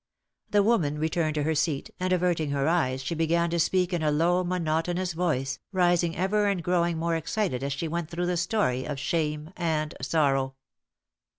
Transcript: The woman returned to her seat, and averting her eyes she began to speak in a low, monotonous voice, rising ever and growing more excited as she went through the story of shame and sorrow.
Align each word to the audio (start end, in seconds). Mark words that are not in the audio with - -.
The 0.49 0.63
woman 0.63 0.97
returned 0.97 1.35
to 1.35 1.43
her 1.43 1.53
seat, 1.53 1.91
and 1.99 2.11
averting 2.11 2.49
her 2.49 2.67
eyes 2.67 3.03
she 3.03 3.13
began 3.13 3.51
to 3.51 3.59
speak 3.59 3.93
in 3.93 4.01
a 4.01 4.09
low, 4.09 4.43
monotonous 4.43 5.13
voice, 5.13 5.59
rising 5.71 6.15
ever 6.15 6.47
and 6.47 6.63
growing 6.63 6.97
more 6.97 7.15
excited 7.15 7.61
as 7.61 7.71
she 7.73 7.87
went 7.87 8.09
through 8.09 8.25
the 8.25 8.35
story 8.37 8.83
of 8.83 8.97
shame 8.97 9.53
and 9.55 9.93
sorrow. 10.01 10.55